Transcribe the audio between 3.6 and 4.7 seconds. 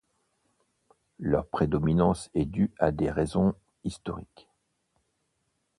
historiques.